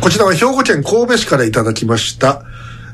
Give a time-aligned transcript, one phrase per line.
[0.00, 2.42] こちらは兵庫県神戸市からいただきました。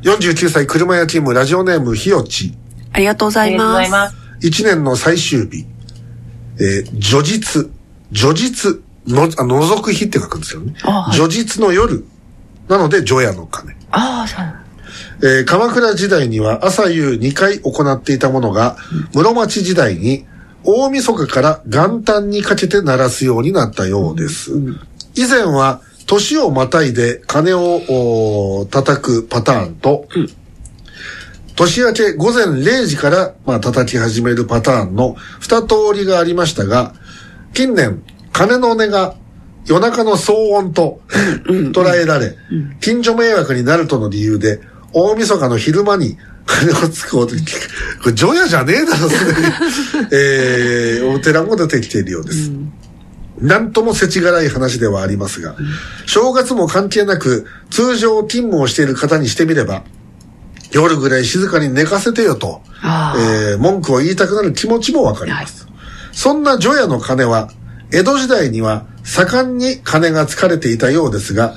[0.03, 2.53] 49歳車屋チームラジオネームひよち。
[2.93, 3.61] ありがとうございます。
[3.61, 4.17] がとうございます。
[4.47, 5.65] 1年の最終日。
[6.61, 7.71] えー、叙日。
[8.13, 10.75] 叙日の、あ、覗く日って書くんですよね。
[10.83, 12.05] あはい叙日の夜。
[12.69, 13.75] なので、除夜の鐘。
[13.91, 14.45] ああ、そう。
[15.23, 18.77] えー鎌倉時代には朝夕2回行っていたものが、
[19.15, 20.27] 室町時代に
[20.65, 24.53] 大晦日から元旦にかけて鳴らすようになったようです。
[25.15, 30.07] 以前は年をまたいで鐘を叩くパターンと、
[31.57, 36.95] 年明け午前0時から、まあ、叩き始めるパターンの二通りがありましたが、
[37.53, 38.03] 近年、
[38.33, 39.15] 鐘の音が
[39.67, 41.01] 夜中の騒音と
[41.73, 42.37] 捉えられ、
[42.81, 44.61] 近所迷惑になるとの理由で、
[44.93, 47.43] 大晦日の昼間に鐘をつくおとき、
[48.03, 50.09] これ除夜じゃねえだろ、すでに。
[50.13, 52.51] えー、お寺も出てきているようです。
[53.39, 55.57] なんとも世知辛い話ではありますが、
[56.07, 59.83] 正月も関係なく通常勤務をしている方にしてみれば、
[60.73, 65.67] 夜ぐらい静かに寝かせてよと、あえー文句を言いたくなる気持ちもわかります。
[66.13, 67.51] そんな除夜の鐘は、
[67.93, 71.55] 江戸時代には盛んに鐘がつかれていたようですが、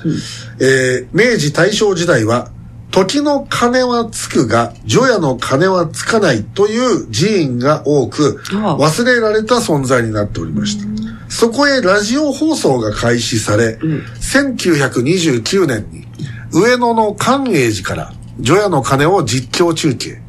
[0.60, 2.50] えー明治大正時代は、
[2.90, 10.86] 時の鐘はつくが、除夜の鐘はつかないという寺院が多く、忘れられた存在になっておりました。
[11.28, 13.78] そこへラジオ放送が開始され、
[14.20, 16.06] 1929年に
[16.50, 20.20] 上野の寛永寺から除夜の鐘を実況中継。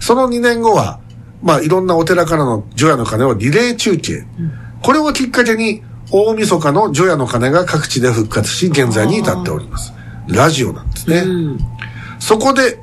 [0.00, 1.00] その2年後は、
[1.42, 4.24] まあいろんなお寺からの除夜の鐘をリレー中継。
[4.82, 9.92] これをきっかけに大晦日の除夜の鐘が各地で復活し、現在に至っております。
[10.28, 11.22] ラジオなんですね。
[12.26, 12.80] そこで、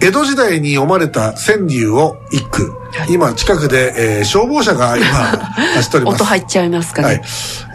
[0.00, 2.72] 江戸時代に読まれた川柳を一句。
[3.08, 5.06] 今近くで、えー消防車が今
[5.76, 6.14] 走っております。
[6.16, 7.22] 音入っちゃいますかはいね。。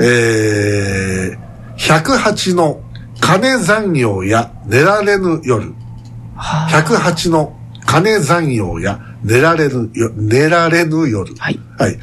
[0.02, 2.82] えー、108の
[3.22, 5.72] 金残業や寝られぬ夜。
[6.36, 7.54] 108の
[7.86, 11.34] 金残業や寝られぬよ、寝られぬ夜。
[11.40, 11.60] はい。
[11.80, 11.98] はい。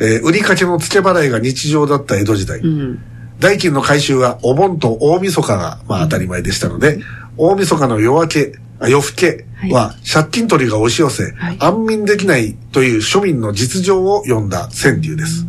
[0.00, 2.60] えー売りかけの付け払いが日常だった江戸時代。
[2.60, 2.98] うん。
[3.40, 6.98] 代金の回収はお盆と大晦日が、まあ当たり前でしたので、
[7.38, 15.46] 大晦日の夜明け、あ夜更けは借金取りが押し寄せ、はい安眠できないという庶民の実情を読んだ川柳です。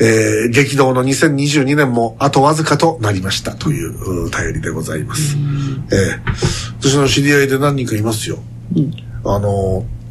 [0.00, 5.36] えー激動の2022年もあとわずかとなりましたというう便りでございます。
[5.92, 6.32] えー
[6.80, 8.38] 私の知り合いで何人かいますよ。
[9.24, 10.02] あのー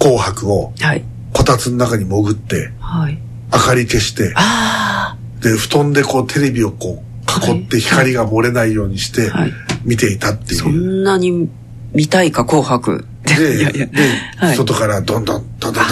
[0.00, 1.04] 紅白をはい。
[1.32, 3.18] こたつの中に潜って、はい。
[3.52, 9.52] 明かり消して、あで、布団でこうテレビをこう囲って光が漏れないようにしてはい。
[9.84, 10.68] 見ていたっていう。
[10.68, 11.48] んなに
[11.92, 13.04] 見たいか、紅白。
[13.24, 13.86] で、 いやいや。
[13.86, 13.92] で、
[14.36, 14.56] はい。
[14.56, 15.84] 外からどんどん、どんどん、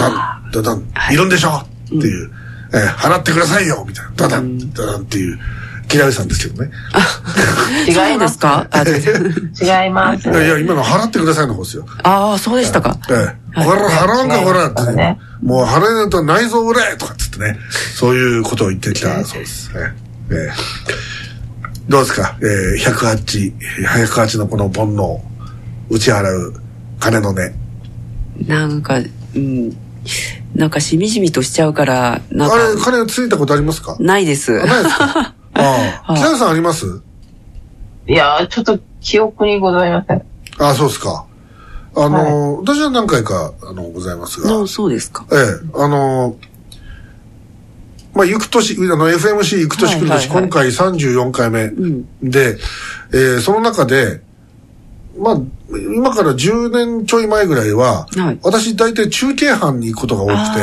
[0.51, 2.31] どんどん、はいいるんでしょっていう、
[2.73, 5.39] えー払ってくださいよみたいな、ダダン、ダダンっていう、
[5.93, 6.71] 嫌いさんですけどね。
[7.87, 10.29] 違いますすか違います。
[10.29, 11.85] いや今の払ってくださいの方ですよ。
[12.03, 12.97] ああ、そうでしたか。
[13.09, 15.17] ええ、これ払うんか、はいこれってそうね。
[15.41, 17.57] もう払えないと内臓売れとかっつってね、
[17.95, 19.71] そういうことを言ってきたそうです。
[19.75, 19.93] え
[20.31, 21.16] えええ
[21.87, 23.53] どうですか、えー、108、
[24.05, 25.19] 108のこの煩悩、
[25.89, 26.53] 打ち払う
[26.99, 27.53] 金のね。
[28.45, 28.97] なんか、
[29.35, 29.75] うん。
[30.55, 33.95] なんかしみじみとしちゃうから、なんあれ、か、金ついたことありますか？
[33.99, 34.59] ないです。
[34.61, 35.33] あないですか？
[35.53, 35.61] あ
[36.07, 36.13] あ。
[36.13, 37.01] はい北谷さんあります？
[38.07, 40.23] いやー、ちょっと記憶にございません。
[40.59, 41.25] あそうですか。
[41.95, 44.49] あの、私は何回か、あの、ございますが。
[44.49, 45.25] のそうですか。
[45.31, 45.39] ええ、
[45.75, 46.35] あの
[48.17, 52.57] まあ、行く年、あの、FMC 行く年来る年、今回34回目んで、
[53.13, 54.21] えーその中で、
[55.19, 58.39] まあ、今から10年ちょい前ぐらいは、はい。
[58.43, 60.61] 私大体中継班に行くことが多くて、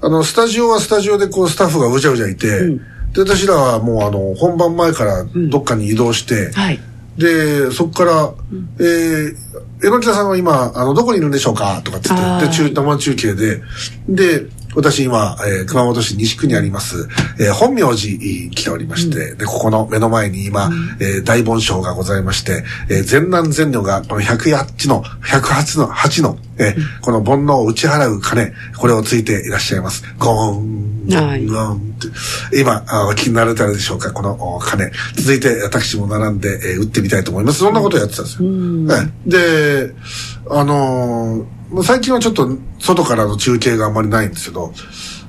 [0.00, 2.76] あの、スタジオはスタジオでこう、スタッフがうじゃうじゃいて、うん。
[3.12, 6.80] で、私らはもうあの、本番前からどっかに移動して、あはい。
[7.16, 8.32] で、そこから、
[8.78, 9.34] えー、
[9.82, 11.80] 榎田さんは今、あの、どこにいるんでしょうか？
[11.82, 12.46] とかって、あー。
[12.46, 13.60] で、中、生中継で、
[14.08, 17.08] で、私今、えー熊本市西区にあります、
[17.40, 20.70] えー本名寺に来ておりまして、で、ここの目の前に今、
[21.00, 30.04] えー大盆章がございまして、えー全南全女がこの108の、108の、8の、えーこの煩悩を打ち払う鐘、これをついていらっしゃいます。
[30.18, 30.88] ゴーン、
[31.26, 31.78] はいゴーンっ
[32.50, 34.90] て今、あお気になられたでしょうか、このお鐘。
[35.16, 37.58] 続いて、私も並んで、えー打ってみたいと思います。
[37.60, 38.48] そんなことをやってたんですよ。
[38.96, 39.94] ええで、
[40.50, 42.48] あのーもう最近はちょっと
[42.78, 44.72] 外からの中継があんまりないんですけど、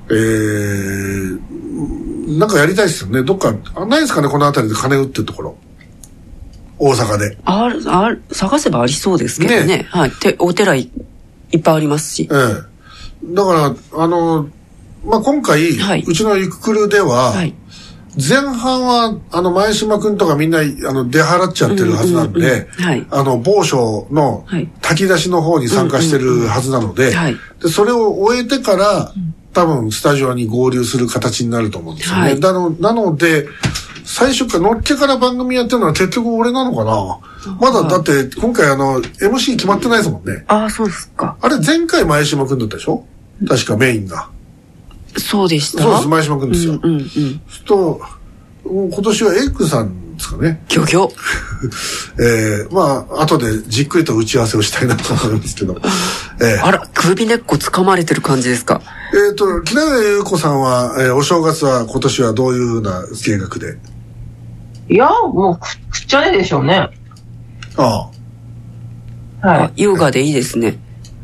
[0.09, 3.23] えー、なんかやりたいですよね。
[3.23, 5.57] どっか、あないですかね、この辺りで鐘打ってるところ。
[6.77, 7.37] 大阪で。
[7.43, 9.65] ある、ある、探せばありそうですけどね。
[9.65, 10.11] ねはい。
[10.11, 10.89] て、お寺い
[11.51, 12.29] いっぱいありますし。
[12.31, 12.69] ええ
[13.21, 14.47] だから、あの、
[15.03, 17.53] まあ、今回、はいうちのゆくくるでは、はい。
[18.17, 20.63] 前半は、あの、前島くんとかみんな、あ
[20.93, 23.07] の、出払っちゃってるはずなんで、うんうんうんはい。
[23.11, 24.67] あの、某所のはい。
[24.81, 27.35] 炊き出しの方に参加してるはずなので、はい。
[27.61, 29.13] で、それを終えてから、
[29.53, 32.21] 多分、スタジオに合流する形になると思うんですよね。
[32.21, 32.39] はい。
[32.39, 33.47] なのなので、
[34.05, 37.19] 最初から乗っけから番組やってるのは結局俺なのかな。
[37.61, 40.43] まだ、だって、今回あの、MC 決まってないですもんね。
[40.47, 41.37] ああ、そうですか。
[41.41, 43.05] あれ、前回前島くんだったでしょ？
[43.47, 44.29] 確かメインが。
[45.19, 45.83] そうでした？
[45.83, 46.79] そうです、前島くんですよ。
[46.81, 47.41] うんうんうん。
[47.65, 48.01] と、
[48.63, 50.63] 今年はエッグさんですかね。
[50.67, 51.09] ギョギョ。
[52.21, 55.77] えー、まあ、後でじっくりと打ち合わせをしたいなと思いますけど。
[56.41, 58.81] えーあら、首根っこ掴まれてる感じですか？
[59.29, 63.77] えっ、と、木永優子さんは、えーお正月は今年はどういうふうな計画で？
[64.89, 66.89] いや、もうく、くっちゃねでしょうね。
[67.77, 68.09] あ
[69.41, 70.77] あ、はあ、優雅でいいですね。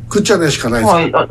[0.10, 0.86] くっちゃねしかないい。
[0.86, 1.16] です。
[1.16, 1.30] はい。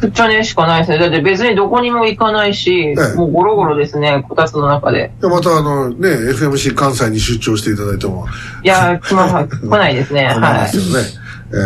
[0.00, 0.98] あくっちゃねしかないですね。
[0.98, 5.12] だって別にどこにも行かないし、ええもうゴロゴロですね、こたつの中で。
[5.20, 8.26] でまたあのね、FMC 関西に出張していただいても、
[8.62, 10.26] いや、来ま、来ないですね。
[10.32, 10.76] はいます。
[10.76, 11.08] よね。
[11.52, 11.56] え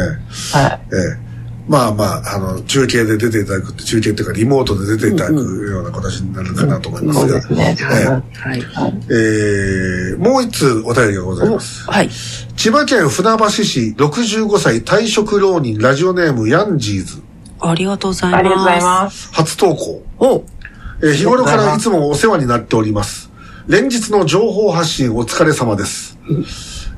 [0.57, 0.81] はい。
[0.93, 1.25] えええ
[1.67, 7.77] まあまあ、あの、中継で出ていただくって、中継っていうかリモートで出ていただくような形になるかなと思いますが、そうですね。
[7.81, 8.63] えはい。
[9.11, 11.91] えーもう一通お便りがございおます。
[11.91, 12.11] はい。
[12.57, 17.23] 千葉県船橋市65歳退職浪人ラジオネームヤンジーズ
[17.71, 18.41] ありがとうございます。
[18.41, 19.29] ありがとうございます。
[19.33, 20.03] 初投稿。
[20.19, 20.45] お
[21.03, 23.31] えー日頃からいつもお世話になっております。
[23.67, 26.19] 連日の情報発信お疲れ様です。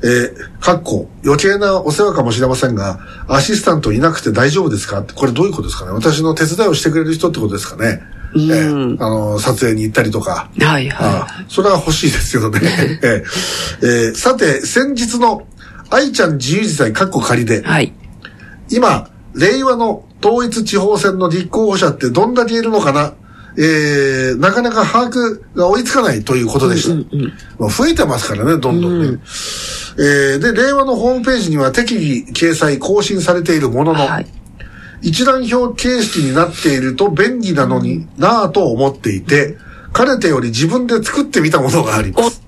[0.02, 2.98] えー、かっこ、余計なお世話かもしれませんが、
[3.28, 5.00] アシスタントいなくて大丈夫ですか？
[5.00, 5.92] って、これどういうことですかね？
[5.92, 8.02] 私の手伝いをしてくれる人ってことですかね？
[8.34, 10.50] えうんーあの、撮影に行ったりとか。
[10.60, 12.60] はいあはあそれは欲しいですけどね。
[13.02, 15.46] えーえーさて、先日の
[15.90, 17.92] 愛ちゃん自由自在かっこ仮でい。、はい。
[18.70, 23.14] 今、令和の統一地方選の立候補者ってどんだけいるのかな？
[23.58, 26.92] えー、なかなか把握が追いつかないということでした。
[26.92, 29.08] うんうんまあ、増えてますからね、どんどんね。
[29.08, 29.20] うん
[29.98, 34.26] えー、で、令和のホームページには適宜掲載、更新されているものの、はい。
[35.00, 39.56] 一覧表形式になっていると便利なのになぁと思っていて、
[39.92, 42.42] かねてより自分で作ってみたものがあります。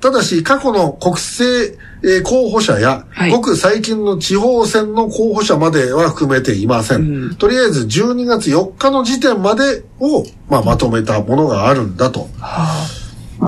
[0.00, 7.00] ただし、過去の国政、えー候補者や、はいごく最近の地方選の候補者までは含めていません。
[7.00, 12.28] うんとりあえず12月4日の時点までを、まあ、まとめたものがあるんだと。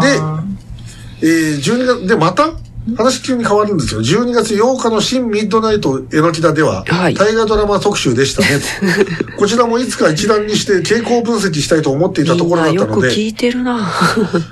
[0.00, 0.18] で、
[1.22, 2.52] えー、12月、で、また
[2.96, 8.48] 話急に変わるんですけど、12月8日の新ミッドナイトえのきだでは、はい大河ドラマ特集でしたね
[9.30, 9.36] と。
[9.38, 13.92] こちらもいつか一覧にして傾向分析したいと思っていたところだったので、聞いてるな。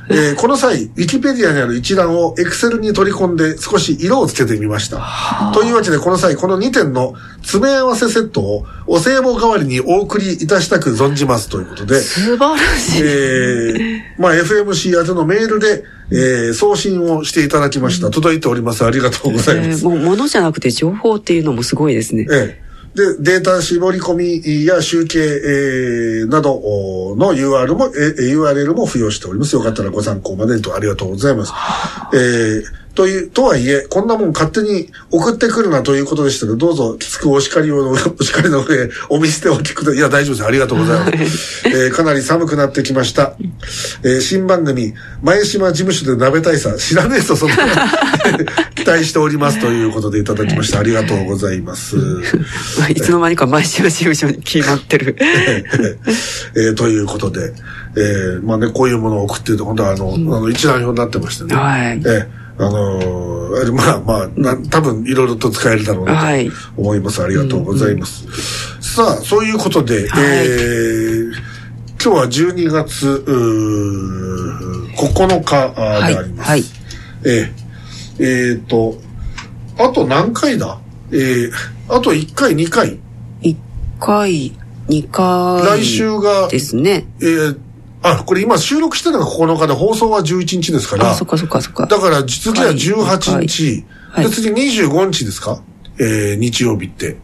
[0.08, 5.50] えーこの際、ウィキペディアにある一覧をエクセルに取り込んで少し色をつけてみました。
[5.52, 13.02] というわけで、この際、この2点の詰め合わせセットをお歳暮代わりにお送りいたしたく存じますということで、素晴らしい。
[13.02, 18.10] えー、まあ FMC 宛てのメールで、えー送信をしていただきました。
[18.10, 18.84] 届いております。
[18.84, 19.84] ありがとうございます。
[19.84, 22.26] えーもう物じゃなくて情報っていうのもすごいですね。
[22.30, 22.70] ええ。
[22.92, 29.54] で、データ絞り込みや集計、えーなどおの URL も、えー URL も付与しております。
[29.54, 31.52] よかったらご参考までにとありがとうございます。
[32.14, 40.46] えーという、とはいえ、こんなもん勝手に送ってくるなということでしたら、どうぞ、きつくお叱りを、 お叱りの上、お見捨てを聞くと、いや、大丈夫です。
[40.46, 41.68] ありがとうございます。
[41.68, 43.34] えーかなり寒くなってきました。
[44.02, 47.56] えー新番組、前島事務所で鍋大佐、知らねえぞ、そんな。
[48.74, 50.80] 期待しておりますということでいただきました。
[50.80, 51.96] ありがとうございます。
[52.90, 55.16] いつの間にか毎週事務所に決まってる。
[55.20, 57.52] えーということで、
[57.96, 61.54] えーまあね、こういうものを送ってると、本当はあの、あの一覧表になってましてね。
[61.54, 67.22] はいえーあのーまあまあ、な多分いろいろと使えるだろうなはいと思います。
[67.22, 68.24] ありがとうございます。
[68.80, 71.32] さあ、そういうことで、はいえー
[72.02, 76.48] 今日は12月、うー9日あであります。
[76.50, 76.70] はいはい
[77.26, 78.96] えーえーと、
[79.78, 80.78] あと何回だ？
[81.12, 81.50] えー
[81.88, 82.98] あと1回、2回。
[83.42, 83.56] 1
[83.98, 84.52] 回、
[84.88, 85.78] 2回。
[85.80, 87.06] 来週がですね。
[87.20, 87.58] えー
[88.02, 91.10] あ、これ今収録してるのが9日で放送は11日ですから。
[91.10, 91.86] あ、そっかそっかそっか。
[91.86, 93.84] だから次は18日。
[94.10, 95.62] はいで、次25日ですか？
[95.98, 97.16] えー、日曜日って。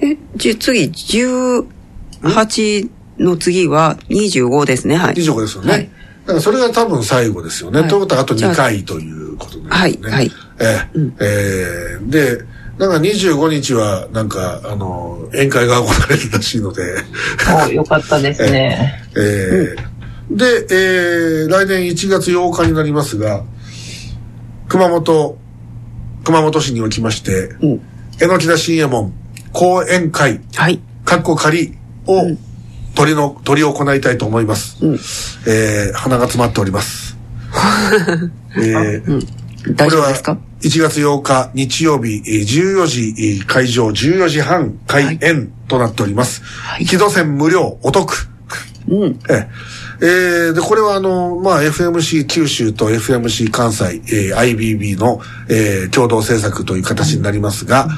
[0.00, 4.96] え、じゃ、次、18の次は25ですね。
[4.96, 5.14] はい。
[5.14, 5.72] 25ですよね。
[5.72, 7.80] はいだからそれが多分最後ですよね。
[7.80, 9.98] はいということはあとじゃあ2回ということになはい。
[10.02, 10.30] はい。
[10.60, 12.44] えーうんえーで、
[12.80, 16.82] なんか25日はなんか、あの、宴会が行われるらしいので、
[17.68, 19.02] およかったですね。
[19.16, 19.90] えー
[20.30, 23.42] で、えー来年1月8日になりますが、
[24.68, 25.36] 熊本、
[26.24, 27.80] 熊本市におきまして、うん
[28.22, 29.12] えのきだ新右衛門
[29.52, 30.80] 講演会、はい。
[31.04, 32.38] かっこ仮を、うん
[32.94, 34.78] 鳥の、鳥を行いたいと思います。
[34.80, 35.00] うん
[35.46, 37.16] えー鼻が詰まっております。
[38.56, 39.26] えー
[39.74, 40.38] 大丈夫ですか？
[40.62, 46.42] 1月8日日曜日えー14時えー会場14時半開演となっております。
[46.80, 48.12] い木戸線無料お得。
[48.88, 49.18] うん。
[49.30, 49.48] え
[50.02, 57.88] えーで、これはあの、まあ、FMC 九州と FMC 関西、えー IBB の、えー共同制作という形になりますが、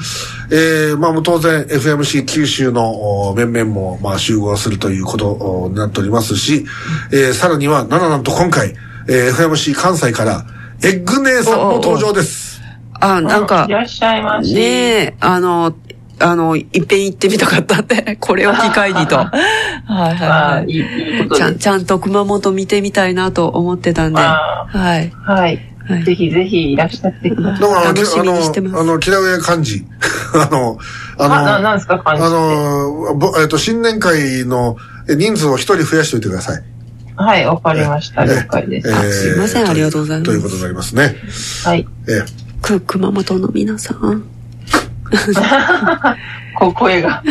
[0.51, 6.65] えーまあ、当然 FMC 九州のお面々も、まあ、集合するということおになっておりますし、
[7.11, 8.75] えーさらには、なななんと今回、
[9.07, 10.45] えー FMC 関西から、
[10.83, 12.42] エッグ姉さんも登場です。
[13.03, 14.53] あ、なんかい、らっしゃいまし。
[14.53, 15.75] ねえ、あの、
[16.19, 19.17] あの、いっぺん行ってみたかったんで、 これを機会にと。
[19.19, 20.79] はいはいまあ、はいい。
[20.79, 20.85] い
[21.35, 21.57] ちゃん。
[21.57, 24.21] ちゃんと熊本見てみたいなと思ってたんで。
[24.21, 25.11] あはい。
[25.25, 25.59] はい。
[25.85, 27.59] はいぜひぜひいらっしゃってください。
[27.59, 29.85] だから、あの、楽しみにしてますあの、あの、キラウエ漢字。
[30.33, 30.77] あの、
[31.17, 32.29] ああ、の、な、なんですか、感あ。
[32.29, 34.77] の、ぼえっと、新年会の
[35.09, 36.63] え人数を一人増やしておいてください。
[37.15, 38.23] はい、わかりました。
[38.23, 38.93] 了解です。
[38.93, 41.15] あすいませんありがとうございますということになりますね。
[41.65, 41.85] はい。
[42.07, 42.23] え
[42.63, 44.23] く、熊本の皆さん。
[46.57, 47.21] こう、声が。
[47.25, 47.29] え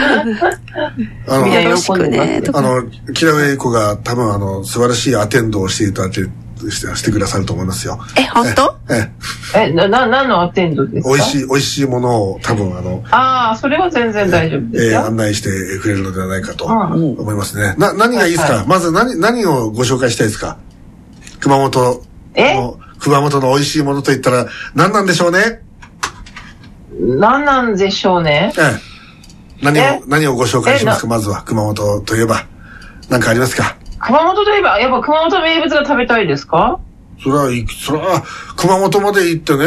[1.28, 2.58] あの、よろしくね、とか。
[2.60, 2.82] あの、
[3.14, 6.22] キラウェイコが多分あの、素晴らしいアテンドをしていただけ、
[6.70, 7.98] してしてくださると思いますよ。
[8.16, 8.76] え、本当？
[8.88, 9.10] え
[9.56, 11.14] え、え、な、な、何のアテンドですか？
[11.16, 14.96] 美味しい、美味しいものを多分あの、ああ、それは全然大丈夫ですえ。
[14.96, 17.74] 案内してくれるのではないかとうん思いますね。
[17.78, 20.56] な、何がいいですか、はいまず何、何をご紹介したいですか？
[21.40, 22.02] 熊本
[22.34, 22.54] え？
[22.54, 25.60] の、熊本の美味しいものといったら何なんでしょうね？
[27.00, 28.52] 何なんでしょうね？
[28.56, 29.64] ええ。
[29.64, 30.00] 何え？
[30.02, 31.06] を、何をご紹介しますか？
[31.08, 32.46] えまずは、熊本といえば。
[33.08, 33.76] 何かありますか？
[33.98, 36.78] 熊本といえば、やっぱ熊本名物が食べたいですか？
[37.20, 38.22] それは、いそれは、
[38.56, 39.66] 熊本まで行ってね、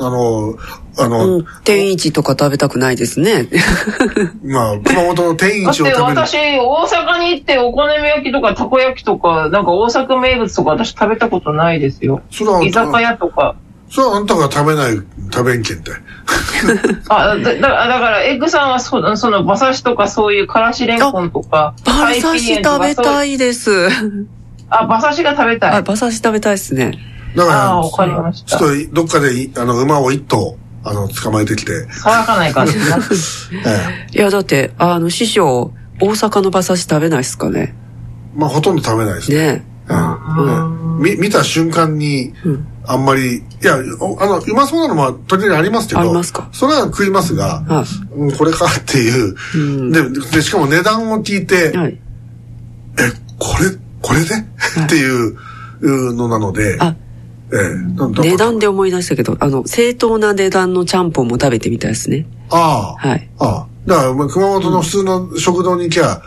[0.00, 0.56] あの、
[0.98, 3.48] あの、うん、天一とか食べたくないですね。
[4.42, 6.02] まあ、熊本の天だって一を食べる。
[6.02, 12.22] 私、大阪に行ってお好み焼きとかたこ焼きとか、なんか大阪名物とか私食べたことないですよ。
[12.30, 13.56] それは、居酒屋とか。
[13.90, 15.00] それはあんたが食べない、
[15.32, 15.92] 食べんけんって。
[17.08, 23.34] あ、だだだから、エッグさんはそその馬刺しとかそういうからしれんこんとか、バルサシ食べたい。
[23.34, 23.88] いです。
[24.70, 25.80] あ、馬刺しが食べたあ、い。
[25.80, 26.98] 馬刺し食べたいですね。
[27.36, 28.58] だから、あーわかりました。
[28.58, 32.76] ちょっと、どっかでい、あの、馬を一頭、あの、捕まえてきて、騒がない感じ。
[32.76, 33.16] になってる。
[33.66, 34.18] ええ。
[34.18, 37.74] いや、だって、あの、師匠、大阪の馬刺し食べないっすかね。
[38.34, 39.36] まあ、ほとんど食べないですね。
[39.36, 39.42] ね。
[39.90, 42.66] ええええみ見た瞬間に、うん。
[42.84, 46.48] あんまり、いや、おあの、うまそうなのも時々ありますけど、ありますか？
[46.52, 47.84] それは食いますが、は
[48.16, 49.92] うん、これかっていう、うん。
[49.92, 51.92] でで、しかも値段を聞いて、はい。
[52.98, 54.34] え、これ、これで、
[54.84, 55.36] っていう
[55.80, 56.96] うのなので、あ、
[57.52, 62.26] ええ値段で思い出したけど、あの、正当な値段のちゃんぽんも食べてみたいですね。
[62.50, 63.28] ああ、はい。
[63.38, 63.66] ああ。
[63.86, 66.20] だから、まあ熊本の普通の食堂に行きゃ、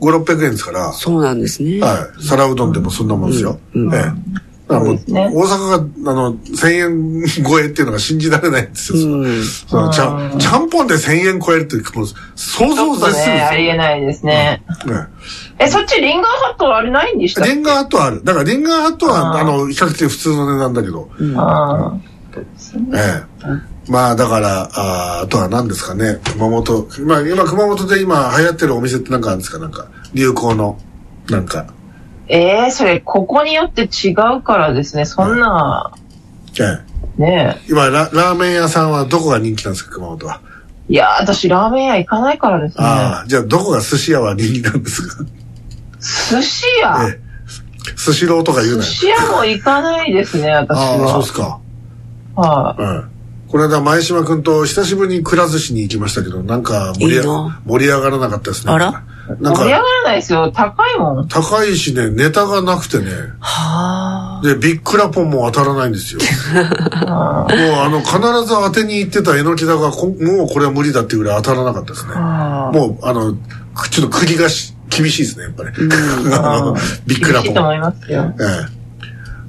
[0.00, 1.80] 5、600円ですから、そうなんですね。
[1.80, 2.22] はい。
[2.22, 3.58] 皿うどんでもそんなもんですよ。
[3.74, 4.47] うんうんええ。
[4.68, 8.98] だからもうそうですね大阪が、あの、1000円超えっていうのが信じられないんですよ。
[9.18, 9.42] うん。
[9.44, 12.06] そのちゃうんん、ちゃんぽんで1000円超えるって、もう、
[12.36, 14.62] 想像絶するんですありえないですね。
[14.86, 14.92] よ。
[14.92, 15.06] ね
[15.58, 17.50] え、そっちリンガーハットあれないんでしたっけ？
[17.52, 18.22] リンガーハットはある。
[18.22, 23.22] だからリンガーハットは、あの、比較的普通の値段だけど、あーそうですねえ
[23.88, 23.90] え。
[23.90, 26.86] まあ、だから、あーあとは何ですかね、熊本。
[27.06, 29.58] まあ、今、熊本で今流行ってるお店ってなんかあるんですか？
[29.58, 30.78] なんか、流行の、
[31.30, 31.66] なんか。
[32.28, 35.06] えー、それ、ここによって違うからですね。
[35.06, 35.92] そんな、
[36.60, 36.62] え
[37.18, 37.22] え。
[37.22, 40.40] ね今ラ、ラーメン屋さんはどこが人気なんですか熊本は？
[40.88, 40.92] え。
[40.92, 42.84] いやー、私、ラーメン屋行かないからですね。
[42.84, 45.24] ああ、じゃあどこが寿司屋は人気なんですか？
[46.00, 47.28] 寿司屋、ええ。
[47.96, 48.90] 寿司ローとか言うなよ。
[48.90, 51.24] 寿司屋も行かないですね、私ああ、そうはで。
[51.24, 51.60] すか。
[52.36, 53.10] はい、うん。
[53.48, 58.72] この間、前島くんと久しぶりにくら寿司に行きましたけど、なんか盛りいいな盛り上がらなかったですね。
[58.72, 59.02] あら？
[59.40, 60.50] なんか、盛り上がらないですよ。
[60.52, 61.28] 高いもん。
[61.28, 63.06] 高いしね、ネタがなくてね。
[63.40, 64.46] はあ。
[64.46, 66.20] で、ビックラポンも当たらないんですよ。
[67.06, 72.12] あもう、あの、必ず当てに行ってた榎木田がこ、もうこれは無理だっていうぐらい当たらなかったですね。
[72.14, 72.70] あ。
[72.72, 73.34] もう、あの、
[73.74, 75.70] くちょっと釘がし厳しいですね、やっぱり。
[77.06, 77.60] ビックラポン厳しいと。
[77.60, 78.34] 思いますよ。
[78.40, 78.44] え
[78.74, 78.78] え。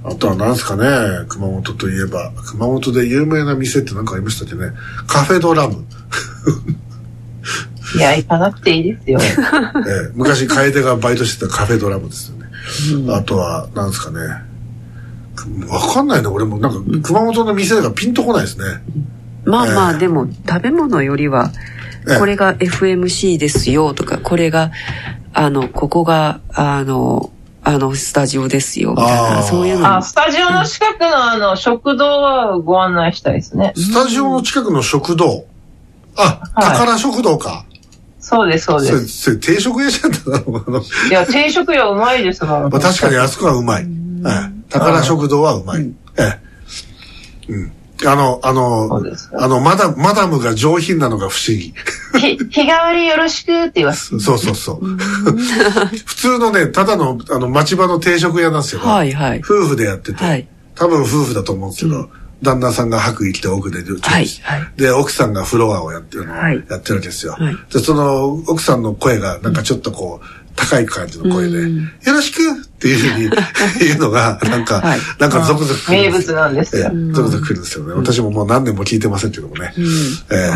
[0.03, 0.85] あとは何ですかね、
[1.27, 2.31] 熊本といえば。
[2.45, 4.71] 熊本で有名な店って何かありましたっけね。
[5.07, 5.83] カフェドラム。
[7.95, 9.19] いや、行かなくていいですよ。
[9.21, 13.13] ええ、 昔楓がバイトしてたカフェドラムですよね。
[13.13, 14.19] あとは、何ですかね。
[15.35, 16.57] くわかんないね、俺も。
[16.57, 18.65] なんか、熊本の店がピンとこないですね。
[19.45, 21.51] まあまあ、ええでも、食べ物よりは
[22.07, 24.71] ええ、これが FMC ですよとか、これが、
[25.33, 27.31] あの、ここが、あの、
[27.63, 30.01] あの、スタジオですよ、みたいな、そういうのあ、も。
[30.01, 33.73] スタジオの近くのあの、食堂はご案内したいですね。
[33.75, 35.45] スタジオの近くの食堂。
[36.15, 37.65] あ、はい宝食堂か。
[38.29, 39.21] そうです、そうそれ、です。
[39.23, 40.37] それ定食屋じゃんだな。
[40.37, 42.69] あのいや、定食屋うまいですもん。
[42.69, 43.83] まあ、確かにあそこはうまい。
[43.83, 45.91] ええ宝食堂はうまい。
[46.17, 46.39] え
[47.47, 47.51] え。
[47.51, 47.71] うん。
[48.05, 51.73] あの、あのあの、マダマダムが上品なのが不思議。
[52.19, 54.19] ひ日替わりよろしくって言います。
[54.19, 54.85] そうそうそう。
[56.05, 58.81] 普通のね、ただの、あの、町場の定食屋なんですよ。
[58.81, 59.41] はいはい。
[59.43, 60.23] 夫婦でやってて。
[60.23, 60.47] はい
[60.79, 62.09] 多分夫婦だと思うんですけど、
[62.41, 64.71] 旦那さんが白衣着て奥ではいはい。
[64.77, 66.63] で、奥さんがフロアをやってるのをはい。
[66.69, 67.33] やってるわけですよ。
[67.33, 67.55] はい。
[67.71, 71.83] で、その奥さんの声がなんかちょっとこう、高い感じの声で、うん。
[71.83, 73.29] よろしくっていうふうに
[73.87, 74.99] 言うのが、なんか、はい。
[75.19, 76.91] なんかゾクゾクくるん名物なんですよ。
[76.93, 77.93] ええゾクゾクくるんですよね。
[77.93, 79.73] 私ももう何年も聞いてませんけどもね。
[80.31, 80.51] ええ。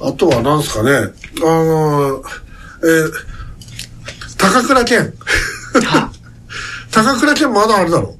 [0.00, 1.04] あとは何ですかね、あ
[1.44, 2.22] の
[2.82, 3.10] えー
[4.38, 5.12] 高倉健。
[6.92, 8.14] 高倉健まだあるだろ？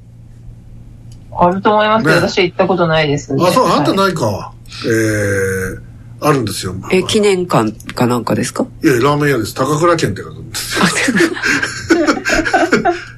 [1.39, 3.45] あると思いますけど、ね私行ったことないですんで。
[3.45, 4.51] あ、そう、あんたはいないか。
[4.85, 5.79] えー、
[6.21, 6.75] あるんですよ。
[6.91, 8.65] え、記念館かなんかですか？
[8.83, 9.53] いや、ラーメン屋です。
[9.53, 10.85] 高倉健って書くんですよ。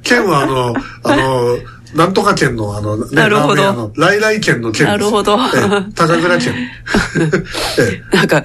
[0.03, 0.73] 県はあの、
[1.03, 1.57] あの、
[1.95, 4.83] なんとか県のあの、ね、なるほどラーメン屋の、来来県の県です。
[4.85, 6.53] なるほどええ高倉県。
[7.79, 8.43] ええなんか、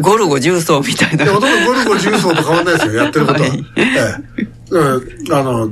[0.00, 1.24] ゴルゴ重曹みたいな。
[1.24, 3.48] いや、ほとんどゴルゴ重曹と変わんないですよ、やってることは。
[3.48, 3.82] はいえ
[4.38, 5.70] えうんあの、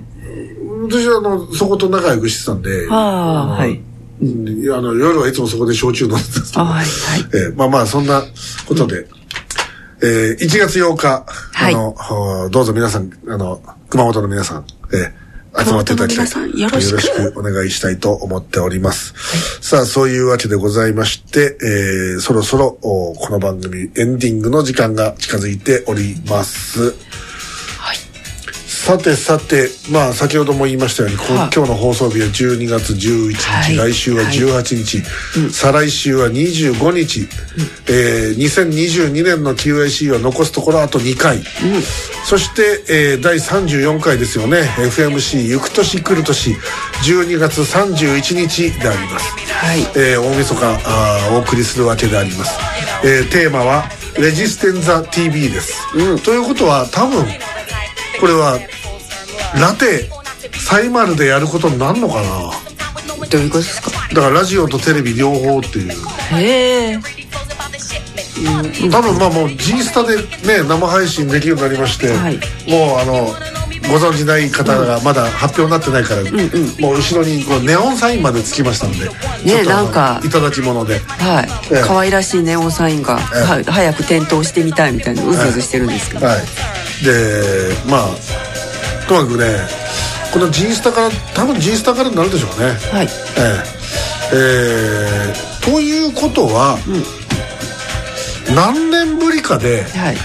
[0.90, 3.80] 私はあの、そこと仲良くしてたんで、あはい
[4.20, 6.86] うんあの、夜はいつもそこで焼酎飲んでたんですけど、あはいはい
[7.34, 8.22] ええまあまあ、そんな
[8.66, 9.06] ことで、
[10.02, 15.28] えー1月8日、はいあの、はどうぞ皆さん、あの、熊本の皆さん、えー
[15.60, 16.60] 集まっていただきたい。
[16.60, 19.14] よろしくお願いしたいと思っております。
[19.60, 26.94] さあ、そういうわけでございまして、えーそろそろ、おこの番組エンディングの時間が近づいております。
[28.88, 33.92] さてさて、まあ先ほども言いましたように、今日の放送日は12月11日、はい。
[33.92, 35.02] 来週は18日、
[35.52, 37.28] 再来週は25日、
[37.86, 41.42] えー2022年の QIC は残すところあと2回、
[42.24, 44.62] そして、えー第34回ですよね。
[44.78, 46.56] FMC 行く年来る年
[47.02, 49.80] 12月31日であります、はい。
[49.96, 52.58] えー大晦日あーお送りするわけであります、
[53.04, 53.84] えーテーマは
[54.18, 55.76] 「レジステンザ TV」です、
[56.24, 57.26] ということは多分
[58.18, 58.58] これは
[59.54, 60.10] ラテ
[60.58, 62.52] サイマルでやることになるのかな？
[63.28, 63.90] どういうことですか？
[64.14, 65.92] だからラジオとテレビ両方っていう。
[66.36, 66.98] へえ。
[68.90, 72.34] 多分まあもう G スタでね生配信できるようになりまして、はい。
[72.70, 73.34] もうあの
[73.90, 76.22] ご存じない方がまだ発表になってないから、
[76.80, 80.20] もう後ろにこうネオンサインまでつきましたので、ちょっとあのなんか。
[80.24, 80.98] いただき物で。
[80.98, 81.74] はい。
[81.74, 81.82] ええ。
[81.82, 83.40] 可愛らしいネオンサインが、ええ。
[83.40, 86.26] は早く点灯してみたいみたいな、うずうずしてるんですけど。
[86.26, 86.40] はい。
[87.04, 88.08] でまあ
[89.08, 89.66] とにかくね
[90.32, 92.66] この G スタから多分 G スタからになるでしょうね。
[92.92, 93.06] はい。
[93.06, 93.08] え
[94.32, 94.34] え。
[94.34, 96.78] えーということは、
[98.54, 100.16] 何年ぶりかではい。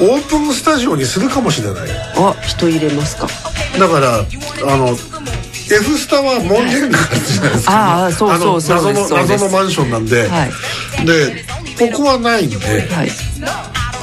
[0.00, 1.90] オープンスタジオにするかもしれない。
[2.16, 3.26] あ、人入れますか。
[3.78, 9.14] だからあの F スタは門限があるじゃないですか、ああそうそうそうそうです。
[9.14, 10.50] 謎のマンションなんで、はい。
[11.06, 11.44] で
[11.92, 13.10] ここはないんで、はい。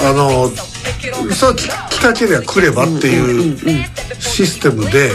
[0.02, 0.50] あの
[1.34, 1.70] さあ来
[2.04, 3.58] たければ来ればっていう
[4.20, 5.12] システムで、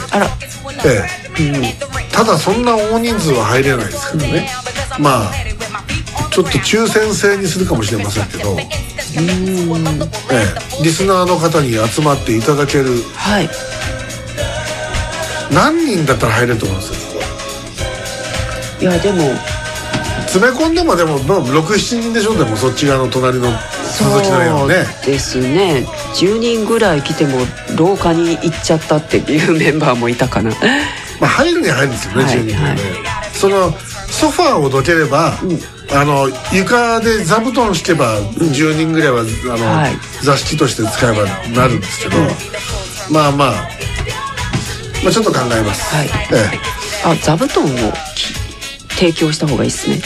[0.84, 1.04] え
[1.38, 2.08] え。
[2.12, 4.50] ただそんな大人数は入れないですけどね。
[4.98, 5.32] まあ
[6.32, 8.66] ちょっと抽選制にするかもしれませんけど、え
[10.80, 10.82] え。
[10.82, 13.02] リスナーの方に集まっていただける。
[13.14, 13.48] はい。
[15.52, 16.92] 何人だったら入れると思うんです？
[17.16, 17.22] よ
[18.80, 19.34] いや、でも、
[20.26, 22.36] 詰め込んでもでも67人でしょ？
[22.36, 23.50] でもそっち側の隣の
[23.88, 25.86] 鈴木の部屋そうですね。
[26.14, 27.38] 10人ぐらい来ても、
[27.76, 30.50] 廊下に行っちゃったっていうメンバーもいたかな。
[31.20, 32.78] まあ入るには入るんですよね、はい10人でね、はい。
[33.32, 35.34] そのソファーをどければ、
[35.90, 39.24] あの床で座布団敷けば10人ぐらいは、あ
[39.58, 39.92] のはい。
[40.22, 41.24] 座敷として使えば
[41.54, 42.16] なるんですけど、
[43.10, 43.52] まあまあ
[45.02, 46.06] まあちょっと考えます、はい。
[46.32, 46.78] ええ。
[47.04, 47.68] あ、座布団を
[48.14, 48.34] き
[48.94, 50.00] 提供した方がいいですね。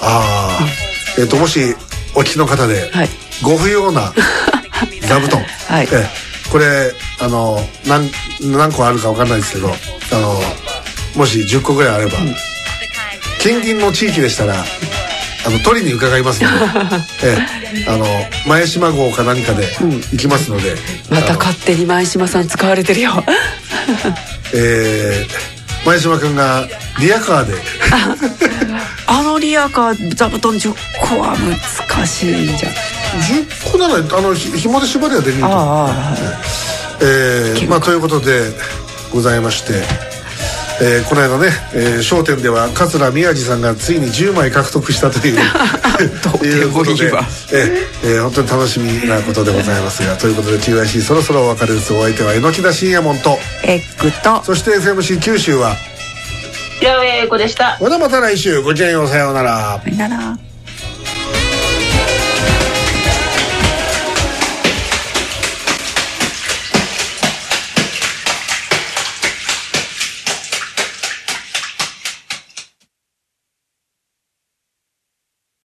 [0.00, 1.76] ああ、えっ、ともし
[2.14, 3.08] お聞きの方で、はい。
[3.42, 4.12] ご不要な
[5.08, 5.88] 座布団、はい。
[5.90, 6.32] ええ。
[6.50, 9.74] これあの何何個あるか分かんないですけど
[10.12, 10.42] あの
[11.14, 12.12] もし10個ぐらいあれば、
[13.38, 14.54] 近隣の地域でしたら
[15.46, 16.56] あの取りに伺いますので、
[17.24, 17.38] え
[17.74, 18.06] え、あの
[18.46, 19.66] 前島号か何かで
[20.12, 20.74] 行きますので、
[21.10, 23.24] またあの勝手に前島さん使われてるよ。
[24.54, 25.52] えー
[25.84, 26.68] 前島君が
[27.00, 27.54] リアカーで。
[29.06, 32.68] あのリアカー座布団10個は難しいんじゃ。
[32.68, 32.72] ん。
[33.20, 35.48] 10個ならあのひ紐で縛りはできると。
[37.04, 38.52] えーまあということで
[39.12, 39.82] ございまして、
[40.80, 45.36] えーこの間ね『えー笑点』では桂宮治さんがついに10枚獲得したという。
[46.22, 47.24] どうでもいいわ。
[47.52, 50.16] えーえー本当に楽しみなことでございますが。
[50.16, 51.92] ということで TYC そろそろお別れです。
[51.92, 53.38] お相手は榎田信也門と。
[53.64, 54.42] エッグと。
[54.44, 55.76] そして FMC 九州は
[56.82, 57.78] 平上英子でした。
[57.80, 60.51] またまた来週ごきげんようさようならさよなら